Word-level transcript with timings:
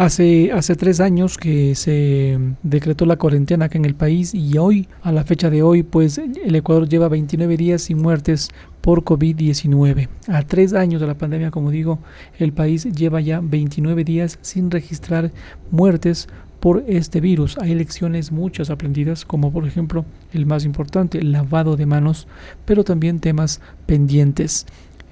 Hace, 0.00 0.50
hace 0.52 0.76
tres 0.76 0.98
años 0.98 1.36
que 1.36 1.74
se 1.74 2.38
decretó 2.62 3.04
la 3.04 3.18
cuarentena 3.18 3.66
acá 3.66 3.76
en 3.76 3.84
el 3.84 3.94
país 3.94 4.34
y 4.34 4.56
hoy, 4.56 4.88
a 5.02 5.12
la 5.12 5.24
fecha 5.24 5.50
de 5.50 5.62
hoy, 5.62 5.82
pues 5.82 6.16
el 6.16 6.56
Ecuador 6.56 6.88
lleva 6.88 7.10
29 7.10 7.58
días 7.58 7.82
sin 7.82 7.98
muertes 7.98 8.48
por 8.80 9.04
COVID-19. 9.04 10.08
A 10.28 10.40
tres 10.40 10.72
años 10.72 11.02
de 11.02 11.06
la 11.06 11.18
pandemia, 11.18 11.50
como 11.50 11.70
digo, 11.70 11.98
el 12.38 12.54
país 12.54 12.84
lleva 12.84 13.20
ya 13.20 13.40
29 13.42 14.02
días 14.04 14.38
sin 14.40 14.70
registrar 14.70 15.32
muertes 15.70 16.28
por 16.60 16.82
este 16.86 17.20
virus. 17.20 17.58
Hay 17.58 17.74
lecciones 17.74 18.32
muchas 18.32 18.70
aprendidas, 18.70 19.26
como 19.26 19.52
por 19.52 19.66
ejemplo 19.66 20.06
el 20.32 20.46
más 20.46 20.64
importante, 20.64 21.18
el 21.18 21.30
lavado 21.30 21.76
de 21.76 21.84
manos, 21.84 22.26
pero 22.64 22.84
también 22.84 23.20
temas 23.20 23.60
pendientes. 23.84 24.64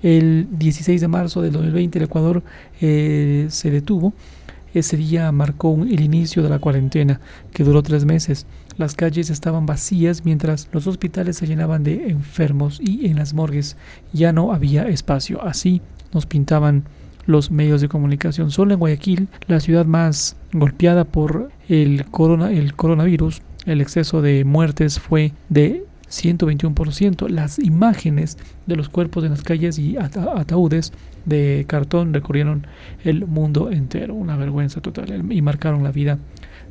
El 0.02 0.46
16 0.58 0.98
de 0.98 1.08
marzo 1.08 1.42
del 1.42 1.52
2020 1.52 1.98
el 1.98 2.04
Ecuador 2.06 2.42
eh, 2.80 3.48
se 3.50 3.70
detuvo. 3.70 4.14
Ese 4.74 4.96
día 4.96 5.30
marcó 5.32 5.74
el 5.74 6.00
inicio 6.00 6.42
de 6.42 6.50
la 6.50 6.58
cuarentena, 6.58 7.20
que 7.52 7.64
duró 7.64 7.82
tres 7.82 8.04
meses. 8.04 8.46
Las 8.76 8.94
calles 8.94 9.30
estaban 9.30 9.66
vacías 9.66 10.24
mientras 10.24 10.68
los 10.72 10.86
hospitales 10.86 11.36
se 11.36 11.46
llenaban 11.46 11.82
de 11.82 12.10
enfermos 12.10 12.80
y 12.80 13.06
en 13.06 13.16
las 13.16 13.34
morgues 13.34 13.76
ya 14.12 14.32
no 14.32 14.52
había 14.52 14.86
espacio. 14.88 15.42
Así 15.42 15.82
nos 16.12 16.26
pintaban 16.26 16.84
los 17.26 17.50
medios 17.50 17.80
de 17.80 17.88
comunicación. 17.88 18.50
Solo 18.50 18.72
en 18.72 18.80
Guayaquil, 18.80 19.28
la 19.46 19.60
ciudad 19.60 19.84
más 19.84 20.36
golpeada 20.52 21.04
por 21.04 21.50
el, 21.68 22.06
corona, 22.06 22.50
el 22.50 22.74
coronavirus, 22.74 23.42
el 23.66 23.80
exceso 23.80 24.22
de 24.22 24.44
muertes 24.44 24.98
fue 24.98 25.32
de 25.48 25.84
121%. 26.10 27.28
Las 27.28 27.58
imágenes 27.58 28.38
de 28.66 28.76
los 28.76 28.88
cuerpos 28.88 29.24
en 29.24 29.30
las 29.30 29.42
calles 29.42 29.78
y 29.78 29.96
ataúdes 29.96 30.92
de 31.24 31.64
cartón 31.68 32.14
recorrieron 32.14 32.66
el 33.04 33.26
mundo 33.26 33.70
entero. 33.70 34.14
Una 34.14 34.36
vergüenza 34.36 34.80
total 34.80 35.30
y 35.30 35.42
marcaron 35.42 35.82
la 35.82 35.92
vida 35.92 36.18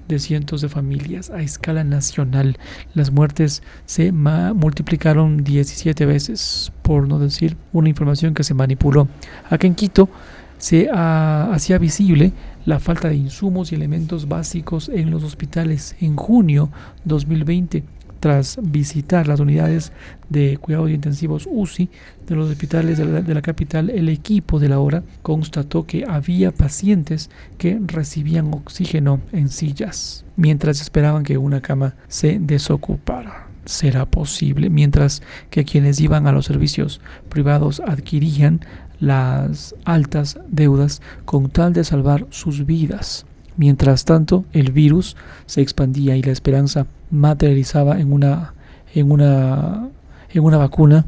de 0.08 0.20
cientos 0.20 0.62
de 0.62 0.70
familias 0.70 1.30
a 1.30 1.42
escala 1.42 1.84
nacional. 1.84 2.58
Las 2.94 3.12
muertes 3.12 3.62
se 3.86 4.12
multiplicaron 4.12 5.44
17 5.44 6.06
veces, 6.06 6.72
por 6.82 7.08
no 7.08 7.20
decir 7.20 7.58
una 7.74 7.90
información 7.90 8.34
que 8.34 8.44
se 8.44 8.54
manipuló. 8.54 9.08
Acá 9.50 9.68
en 9.68 9.76
Quito 9.76 10.10
se 10.58 10.90
hacía 10.92 11.78
visible 11.78 12.32
la 12.66 12.80
falta 12.80 13.10
de 13.10 13.16
insumos 13.16 13.72
y 13.72 13.76
elementos 13.76 14.28
básicos 14.28 14.90
en 14.90 15.12
los 15.12 15.24
hospitales. 15.24 15.96
En 16.00 16.16
junio 16.16 16.70
2020, 17.06 17.84
tras 18.20 18.60
visitar 18.62 19.28
las 19.28 19.40
unidades 19.40 19.92
de 20.30 20.58
cuidados 20.58 20.90
intensivos 20.90 21.48
UCI 21.50 21.90
de 22.28 22.36
los 22.36 22.50
hospitales 22.50 22.98
de 22.98 23.34
la, 23.34 23.42
capital, 23.42 23.90
el 23.90 24.10
equipo 24.10 24.60
de 24.60 24.70
la 24.70 24.80
hora 24.80 25.04
constató 25.22 25.86
que 25.86 26.06
había 26.08 26.52
pacientes 26.52 27.30
que 27.58 27.80
recibían 27.86 28.54
oxígeno 28.54 29.22
en 29.32 29.50
sillas 29.50 30.26
mientras 30.38 30.80
esperaban 30.80 31.24
que 31.24 31.38
una 31.38 31.60
cama 31.60 31.96
se 32.08 32.40
desocupara. 32.40 33.48
Será 33.66 34.06
posible, 34.06 34.70
mientras 34.70 35.22
que 35.50 35.66
quienes 35.66 36.00
iban 36.00 36.26
a 36.26 36.32
los 36.32 36.46
servicios 36.46 37.02
privados 37.28 37.82
adquirían 37.82 38.62
las 39.00 39.76
altas 39.84 40.40
deudas 40.48 41.02
con 41.26 41.50
tal 41.50 41.74
de 41.74 41.84
salvar 41.84 42.26
sus 42.30 42.66
vidas. 42.66 43.26
Mientras 43.58 44.06
tanto, 44.06 44.46
el 44.54 44.72
virus 44.72 45.16
se 45.48 45.62
expandía 45.62 46.16
y 46.16 46.22
la 46.22 46.32
esperanza 46.32 46.86
materializaba 47.10 48.00
en 48.00 48.14
una, 48.14 48.54
en 48.94 49.12
una, 49.12 49.90
en 50.32 50.44
una 50.44 50.58
vacuna 50.58 51.06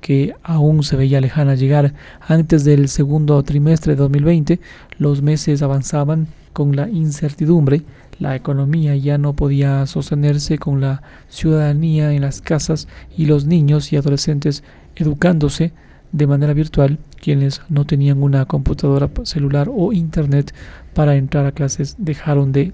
que 0.00 0.34
aún 0.42 0.82
se 0.82 0.96
veía 0.96 1.20
lejana 1.20 1.54
llegar. 1.54 1.94
Antes 2.20 2.64
del 2.64 2.88
segundo 2.88 3.42
trimestre 3.44 3.94
de 3.94 4.02
2020, 4.02 4.60
los 4.98 5.22
meses 5.22 5.62
avanzaban 5.62 6.26
con 6.52 6.76
la 6.76 6.88
incertidumbre. 6.88 7.82
La 8.18 8.34
economía 8.36 8.96
ya 8.96 9.16
no 9.16 9.32
podía 9.34 9.86
sostenerse 9.86 10.58
con 10.58 10.80
la 10.80 11.02
ciudadanía 11.28 12.12
en 12.12 12.22
las 12.22 12.40
casas 12.40 12.88
y 13.16 13.26
los 13.26 13.46
niños 13.46 13.92
y 13.92 13.96
adolescentes 13.96 14.64
educándose 14.96 15.72
de 16.10 16.26
manera 16.26 16.52
virtual 16.52 16.98
quienes 17.20 17.62
no 17.68 17.86
tenían 17.86 18.22
una 18.22 18.44
computadora 18.44 19.08
celular 19.24 19.70
o 19.74 19.92
internet 19.92 20.52
para 20.94 21.16
entrar 21.16 21.46
a 21.46 21.52
clases 21.52 21.96
dejaron 21.98 22.52
de 22.52 22.72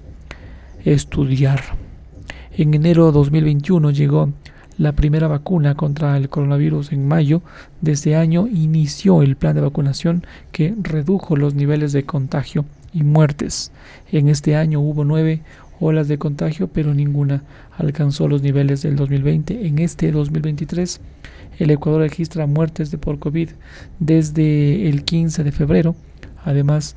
estudiar. 0.85 1.61
En 2.57 2.73
enero 2.73 3.07
de 3.07 3.11
2021 3.13 3.91
llegó 3.91 4.33
la 4.77 4.93
primera 4.93 5.27
vacuna 5.27 5.75
contra 5.75 6.15
el 6.15 6.29
coronavirus 6.29 6.93
en 6.93 7.05
mayo 7.05 7.41
de 7.81 7.91
este 7.91 8.15
año 8.15 8.47
inició 8.47 9.21
el 9.21 9.35
plan 9.35 9.53
de 9.53 9.61
vacunación 9.61 10.25
que 10.53 10.73
redujo 10.81 11.35
los 11.35 11.53
niveles 11.53 11.91
de 11.91 12.03
contagio 12.03 12.65
y 12.93 13.03
muertes. 13.03 13.73
En 14.09 14.29
este 14.29 14.55
año 14.55 14.79
hubo 14.79 15.03
nueve 15.03 15.41
olas 15.81 16.07
de 16.07 16.17
contagio, 16.17 16.69
pero 16.69 16.93
ninguna 16.93 17.43
alcanzó 17.77 18.29
los 18.29 18.41
niveles 18.41 18.81
del 18.81 18.95
2020. 18.95 19.67
En 19.67 19.79
este 19.79 20.13
2023 20.13 21.01
el 21.59 21.71
Ecuador 21.71 22.01
registra 22.01 22.47
muertes 22.47 22.89
de 22.89 22.97
por 22.97 23.19
COVID 23.19 23.49
desde 23.99 24.87
el 24.87 25.03
15 25.03 25.43
de 25.43 25.51
febrero. 25.51 25.95
Además, 26.45 26.95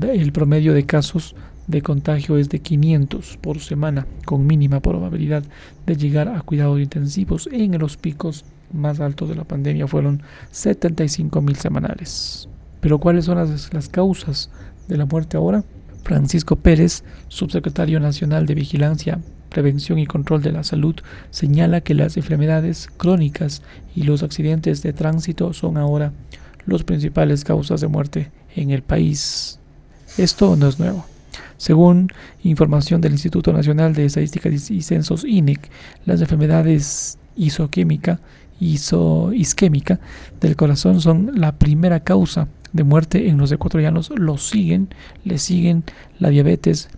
el 0.00 0.32
promedio 0.32 0.74
de 0.74 0.84
casos 0.86 1.34
de 1.66 1.82
contagio 1.82 2.38
es 2.38 2.48
de 2.48 2.60
500 2.60 3.38
por 3.38 3.60
semana, 3.60 4.06
con 4.24 4.46
mínima 4.46 4.80
probabilidad 4.80 5.42
de 5.86 5.96
llegar 5.96 6.28
a 6.28 6.40
cuidados 6.42 6.80
intensivos. 6.80 7.48
En 7.52 7.78
los 7.78 7.96
picos 7.96 8.44
más 8.72 9.00
altos 9.00 9.28
de 9.28 9.36
la 9.36 9.44
pandemia 9.44 9.86
fueron 9.86 10.22
75 10.50 11.40
mil 11.40 11.56
semanales. 11.56 12.48
Pero 12.80 12.98
¿cuáles 12.98 13.24
son 13.24 13.38
las, 13.38 13.72
las 13.72 13.88
causas 13.88 14.50
de 14.88 14.96
la 14.96 15.06
muerte 15.06 15.36
ahora? 15.36 15.64
Francisco 16.04 16.56
Pérez, 16.56 17.02
subsecretario 17.28 17.98
nacional 17.98 18.46
de 18.46 18.54
Vigilancia 18.54 19.18
Prevención 19.48 19.98
y 19.98 20.06
Control 20.06 20.42
de 20.42 20.52
la 20.52 20.62
Salud 20.62 20.94
señala 21.30 21.80
que 21.80 21.94
las 21.94 22.16
enfermedades 22.16 22.88
crónicas 22.96 23.62
y 23.94 24.02
los 24.02 24.22
accidentes 24.22 24.82
de 24.82 24.92
tránsito 24.92 25.52
son 25.52 25.78
ahora 25.78 26.12
las 26.66 26.84
principales 26.84 27.42
causas 27.44 27.80
de 27.80 27.88
muerte 27.88 28.30
en 28.54 28.70
el 28.70 28.82
país. 28.82 29.58
Esto 30.16 30.56
no 30.56 30.68
es 30.68 30.78
nuevo. 30.78 31.04
Según 31.58 32.08
información 32.42 33.00
del 33.00 33.12
Instituto 33.12 33.52
Nacional 33.52 33.94
de 33.94 34.06
Estadísticas 34.06 34.70
y 34.70 34.80
Censos 34.82 35.24
INEC, 35.24 35.70
las 36.06 36.20
enfermedades 36.20 37.18
isoquímica, 37.36 38.18
del 40.40 40.56
corazón 40.56 41.02
son 41.02 41.32
la 41.34 41.52
primera 41.52 42.00
causa 42.00 42.48
de 42.72 42.84
muerte 42.84 43.28
en 43.28 43.36
los 43.36 43.52
ecuatorianos. 43.52 44.10
Lo 44.16 44.38
siguen, 44.38 44.88
le 45.24 45.36
siguen 45.36 45.84
la 46.18 46.30
diabetes, 46.30 46.88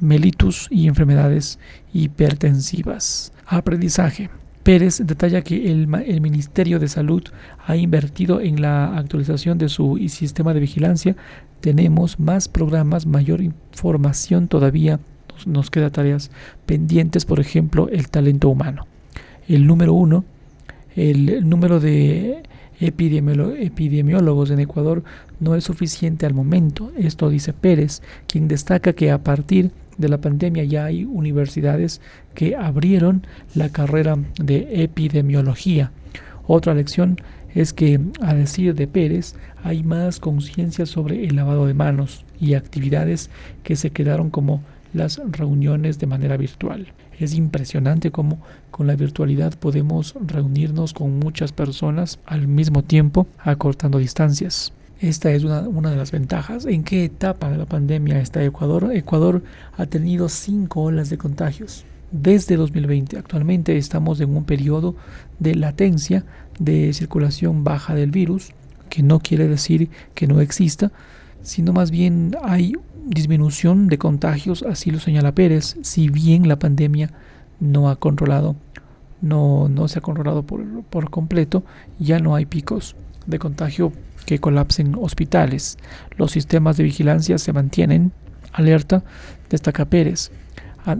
mellitus 0.00 0.66
y 0.70 0.88
enfermedades 0.88 1.60
hipertensivas. 1.92 3.32
Aprendizaje. 3.46 4.30
Pérez 4.70 5.02
detalla 5.04 5.42
que 5.42 5.72
el, 5.72 5.92
el, 6.06 6.20
Ministerio 6.20 6.78
de 6.78 6.86
Salud 6.86 7.24
ha 7.66 7.74
invertido 7.74 8.40
en 8.40 8.62
la 8.62 8.96
actualización 8.96 9.58
de 9.58 9.68
su 9.68 9.98
sistema 10.06 10.54
de 10.54 10.60
vigilancia. 10.60 11.16
Tenemos 11.60 12.20
más 12.20 12.46
programas, 12.46 13.04
mayor 13.04 13.40
información 13.40 14.46
todavía. 14.46 15.00
Nos, 15.34 15.48
nos 15.48 15.70
queda 15.72 15.90
tareas 15.90 16.30
pendientes, 16.66 17.24
por 17.24 17.40
ejemplo, 17.40 17.88
el 17.88 18.10
talento 18.10 18.48
humano. 18.48 18.86
El 19.48 19.66
número 19.66 19.92
uno, 19.92 20.24
el 20.94 21.48
número 21.48 21.80
de 21.80 22.44
epidemiólogos 22.78 24.52
en 24.52 24.60
Ecuador 24.60 25.02
no 25.40 25.56
es 25.56 25.64
suficiente 25.64 26.26
al 26.26 26.34
momento. 26.34 26.92
Esto 26.96 27.28
dice 27.28 27.52
Pérez, 27.52 28.02
quien 28.28 28.46
destaca 28.46 28.92
que 28.92 29.10
a 29.10 29.18
partir 29.18 29.72
de 30.00 30.08
la 30.08 30.20
pandemia 30.20 30.64
ya 30.64 30.86
hay 30.86 31.04
universidades 31.04 32.00
que 32.34 32.56
abrieron 32.56 33.26
la 33.54 33.68
carrera 33.68 34.18
de 34.42 34.82
epidemiología. 34.82 35.92
Otra 36.46 36.74
lección 36.74 37.16
es 37.54 37.72
que, 37.72 38.00
a 38.20 38.34
decir 38.34 38.74
de 38.74 38.86
Pérez, 38.86 39.34
hay 39.62 39.82
más 39.82 40.20
conciencia 40.20 40.86
sobre 40.86 41.24
el 41.24 41.36
lavado 41.36 41.66
de 41.66 41.74
manos 41.74 42.24
y 42.40 42.54
actividades 42.54 43.30
que 43.62 43.76
se 43.76 43.90
quedaron 43.90 44.30
como 44.30 44.62
las 44.92 45.20
reuniones 45.30 45.98
de 45.98 46.06
manera 46.06 46.36
virtual. 46.36 46.88
Es 47.18 47.34
impresionante 47.34 48.10
cómo 48.10 48.40
con 48.70 48.86
la 48.86 48.96
virtualidad 48.96 49.54
podemos 49.58 50.14
reunirnos 50.26 50.94
con 50.94 51.18
muchas 51.18 51.52
personas 51.52 52.18
al 52.24 52.48
mismo 52.48 52.82
tiempo, 52.82 53.26
acortando 53.38 53.98
distancias. 53.98 54.72
Esta 55.00 55.30
es 55.30 55.44
una, 55.44 55.62
de 55.62 55.96
las 55.96 56.12
ventajas. 56.12 56.66
¿En 56.66 56.84
qué 56.84 57.04
etapa 57.04 57.48
de 57.48 57.56
la 57.56 57.64
pandemia 57.64 58.20
está 58.20 58.44
Ecuador? 58.44 58.90
Ecuador 58.92 59.42
ha 59.78 59.86
tenido 59.86 60.28
cinco 60.28 60.82
olas 60.82 61.08
de 61.08 61.16
contagios 61.16 61.86
desde 62.10 62.56
2020. 62.56 63.16
Actualmente 63.16 63.78
estamos 63.78 64.20
en 64.20 64.36
un 64.36 64.44
periodo 64.44 64.94
de 65.38 65.54
latencia 65.54 66.26
de 66.58 66.92
circulación 66.92 67.64
baja 67.64 67.94
del 67.94 68.10
virus, 68.10 68.52
que 68.90 69.02
no 69.02 69.20
quiere 69.20 69.48
decir 69.48 69.88
que 70.14 70.26
no 70.26 70.42
exista, 70.42 70.92
sino 71.40 71.72
más 71.72 71.90
bien 71.90 72.36
hay 72.42 72.74
disminución 73.06 73.88
de 73.88 73.96
contagios, 73.96 74.62
así 74.68 74.90
lo 74.90 74.98
señala 75.00 75.34
Pérez, 75.34 75.78
si 75.80 76.10
bien 76.10 76.46
la 76.46 76.58
pandemia 76.58 77.10
no 77.58 77.88
ha 77.88 77.96
controlado, 77.96 78.54
no, 79.22 79.70
no 79.70 79.88
se 79.88 80.00
ha 80.00 80.02
controlado 80.02 80.42
por, 80.42 80.62
por 80.90 81.08
completo, 81.08 81.64
ya 81.98 82.18
no 82.18 82.34
hay 82.34 82.44
picos 82.44 82.96
de 83.26 83.38
contagio 83.38 83.92
que 84.26 84.38
colapsen 84.38 84.94
hospitales. 85.00 85.78
Los 86.16 86.32
sistemas 86.32 86.76
de 86.76 86.84
vigilancia 86.84 87.38
se 87.38 87.52
mantienen 87.52 88.12
alerta, 88.52 89.02
destaca 89.48 89.84
Pérez. 89.84 90.30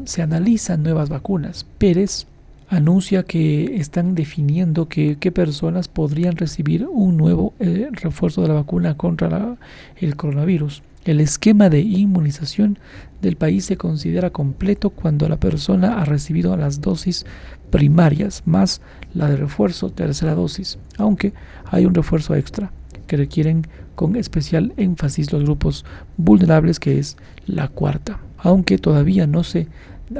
Se 0.04 0.22
analizan 0.22 0.82
nuevas 0.82 1.08
vacunas. 1.08 1.66
Pérez 1.78 2.26
anuncia 2.68 3.24
que 3.24 3.76
están 3.76 4.14
definiendo 4.14 4.88
qué 4.88 5.32
personas 5.32 5.88
podrían 5.88 6.36
recibir 6.36 6.86
un 6.86 7.16
nuevo 7.16 7.54
eh, 7.58 7.88
refuerzo 7.92 8.42
de 8.42 8.48
la 8.48 8.54
vacuna 8.54 8.96
contra 8.96 9.56
el 9.96 10.16
coronavirus. 10.16 10.82
El 11.04 11.20
esquema 11.20 11.70
de 11.70 11.80
inmunización 11.80 12.78
del 13.22 13.36
país 13.36 13.64
se 13.64 13.76
considera 13.76 14.30
completo 14.30 14.90
cuando 14.90 15.28
la 15.28 15.40
persona 15.40 16.00
ha 16.00 16.04
recibido 16.04 16.56
las 16.56 16.80
dosis 16.80 17.24
primarias 17.70 18.42
más 18.44 18.82
la 19.14 19.28
de 19.28 19.36
refuerzo 19.36 19.90
tercera 19.90 20.34
dosis, 20.34 20.78
aunque 20.98 21.32
hay 21.70 21.86
un 21.86 21.94
refuerzo 21.94 22.34
extra 22.34 22.70
que 23.10 23.16
requieren 23.16 23.66
con 23.96 24.14
especial 24.14 24.72
énfasis 24.76 25.32
los 25.32 25.42
grupos 25.42 25.84
vulnerables 26.16 26.78
que 26.78 27.00
es 27.00 27.16
la 27.44 27.66
cuarta, 27.66 28.20
aunque 28.38 28.78
todavía 28.78 29.26
no 29.26 29.42
se 29.42 29.66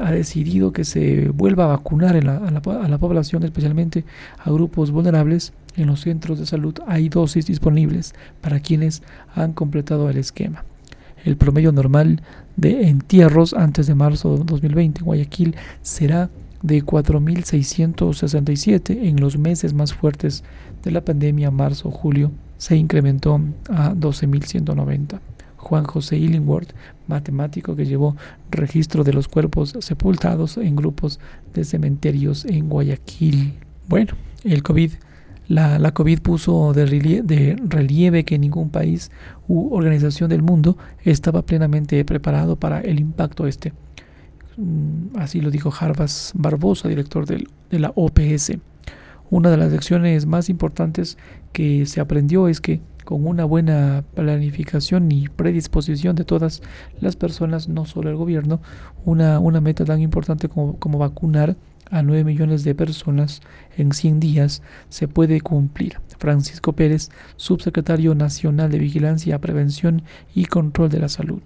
ha 0.01 0.11
decidido 0.11 0.73
que 0.73 0.83
se 0.83 1.29
vuelva 1.29 1.63
a 1.63 1.67
vacunar 1.67 2.17
a, 2.17 2.51
la, 2.91 2.97
población, 2.97 3.43
especialmente 3.43 4.03
a 4.39 4.51
grupos 4.51 4.91
vulnerables, 4.91 5.53
en 5.77 5.87
los 5.87 6.01
centros 6.01 6.37
de 6.37 6.45
salud 6.45 6.75
hay 6.85 7.07
dosis 7.07 7.45
disponibles 7.45 8.13
para 8.41 8.59
quienes 8.59 9.03
han 9.33 9.53
completado 9.53 10.09
el 10.09 10.17
esquema. 10.17 10.65
El 11.23 11.37
promedio 11.37 11.71
normal 11.71 12.21
de 12.57 12.89
entierros 12.89 13.53
antes 13.53 13.87
de 13.87 13.95
marzo 13.95 14.37
de 14.37 14.43
2020 14.43 14.99
en 14.99 15.05
Guayaquil 15.05 15.55
será 15.81 16.29
de 16.61 16.83
4.667 16.83 19.07
en 19.07 19.19
los 19.19 19.37
meses 19.37 19.73
más 19.73 19.93
fuertes 19.93 20.43
de 20.83 20.91
la 20.91 21.03
pandemia, 21.03 21.51
marzo-julio, 21.51 22.31
se 22.57 22.75
incrementó 22.75 23.41
a 23.69 23.93
12.190. 23.93 25.19
Juan 25.57 25.83
José 25.83 26.17
Illingworth, 26.17 26.73
matemático 27.07 27.75
que 27.75 27.85
llevó 27.85 28.15
registro 28.49 29.03
de 29.03 29.13
los 29.13 29.27
cuerpos 29.27 29.75
sepultados 29.79 30.57
en 30.57 30.75
grupos 30.75 31.19
de 31.53 31.63
cementerios 31.63 32.45
en 32.45 32.67
Guayaquil. 32.67 33.53
Bueno, 33.87 34.13
el 34.43 34.63
COVID, 34.63 34.91
la, 35.47 35.91
COVID 35.91 36.19
puso 36.19 36.73
de 36.73 36.85
relieve, 36.85 38.23
que 38.23 38.39
ningún 38.39 38.69
país 38.69 39.11
u 39.47 39.75
organización 39.75 40.29
del 40.29 40.41
mundo 40.41 40.77
estaba 41.03 41.43
plenamente 41.43 42.03
preparado 42.05 42.55
para 42.55 42.81
el 42.81 42.99
impacto 42.99 43.45
este. 43.45 43.73
Mm, 44.57 45.17
así 45.17 45.41
lo 45.41 45.51
dijo 45.51 45.71
Jarbas 45.71 46.31
Barbosa, 46.35 46.87
director 46.87 47.25
de 47.25 47.79
la 47.79 47.91
OPS. 47.95 48.53
Una 49.29 49.49
de 49.49 49.57
las 49.57 49.71
lecciones 49.71 50.25
más 50.25 50.49
importantes 50.49 51.17
que 51.53 51.85
se 51.85 52.01
aprendió 52.01 52.47
es 52.47 52.59
que 52.59 52.81
con 53.05 53.25
una 53.25 53.45
buena 53.45 54.03
planificación 54.13 55.11
y 55.11 55.27
predisposición 55.29 56.15
de 56.15 56.25
todas 56.25 56.61
las 56.99 57.15
personas, 57.15 57.67
no 57.67 57.85
solo 57.85 58.09
el 58.09 58.15
gobierno, 58.15 58.61
una, 59.05 59.39
meta 59.61 59.85
tan 59.85 60.01
importante 60.01 60.49
como, 60.49 60.77
como 60.79 60.97
vacunar 60.97 61.55
a 61.89 62.03
9 62.03 62.23
millones 62.23 62.63
de 62.63 62.75
personas 62.75 63.41
en 63.77 63.91
100 63.91 64.19
días 64.19 64.61
se 64.89 65.07
puede 65.07 65.41
cumplir. 65.41 65.99
Francisco 66.19 66.73
Pérez, 66.73 67.09
subsecretario 67.35 68.15
nacional 68.15 68.71
de 68.71 68.79
Vigilancia, 68.79 69.39
Prevención 69.39 70.03
y 70.33 70.45
Control 70.45 70.89
de 70.89 70.99
la 70.99 71.09
Salud. 71.09 71.41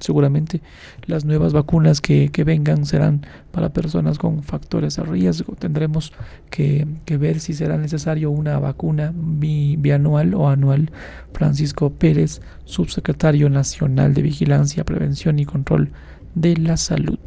Seguramente 0.00 0.60
las 1.06 1.24
nuevas 1.24 1.52
vacunas 1.52 2.00
que, 2.00 2.30
vengan 2.44 2.84
serán 2.84 3.26
para 3.50 3.72
personas 3.72 4.18
con 4.18 4.42
factores 4.42 4.96
de 4.96 5.04
riesgo. 5.04 5.54
Tendremos 5.56 6.12
que, 6.50 6.86
ver 7.18 7.40
si 7.40 7.54
será 7.54 7.76
necesario 7.76 8.30
una 8.30 8.58
vacuna 8.58 9.12
bianual 9.16 10.34
o 10.34 10.48
anual. 10.48 10.90
Francisco 11.32 11.90
Pérez, 11.92 12.40
subsecretario 12.64 13.48
nacional 13.50 14.14
de 14.14 14.22
Vigilancia, 14.22 14.84
Prevención 14.84 15.38
y 15.38 15.44
Control 15.44 15.92
de 16.34 16.56
la 16.56 16.76
Salud. 16.76 17.18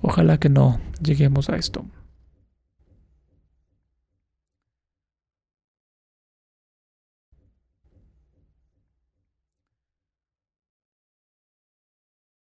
Ojalá 0.00 0.38
que 0.38 0.48
no 0.48 0.80
lleguemos 1.02 1.50
a 1.50 1.56
esto. 1.56 1.84